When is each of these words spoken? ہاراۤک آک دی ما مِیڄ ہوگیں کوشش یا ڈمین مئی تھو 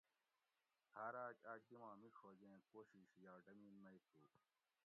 ہاراۤک 0.95 1.39
آک 1.51 1.61
دی 1.69 1.75
ما 1.81 1.91
مِیڄ 2.01 2.15
ہوگیں 2.21 2.63
کوشش 2.71 3.07
یا 3.23 3.33
ڈمین 3.45 3.73
مئی 3.83 3.97
تھو 4.07 4.15